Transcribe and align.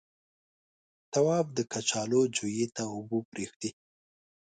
تواب 1.13 1.45
د 1.57 1.59
کچالو 1.71 2.21
جويې 2.35 2.67
ته 2.75 2.83
اوبه 2.93 3.19
پرېښودې. 3.31 3.69